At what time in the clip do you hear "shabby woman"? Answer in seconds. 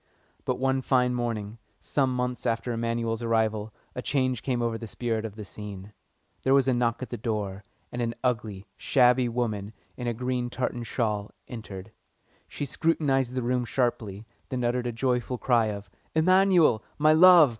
8.77-9.73